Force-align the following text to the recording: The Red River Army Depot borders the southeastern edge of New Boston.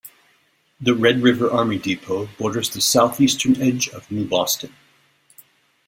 The 0.79 0.95
Red 0.95 1.21
River 1.21 1.51
Army 1.51 1.77
Depot 1.77 2.25
borders 2.39 2.71
the 2.71 2.81
southeastern 2.81 3.61
edge 3.61 3.87
of 3.89 4.09
New 4.09 4.25
Boston. 4.25 4.73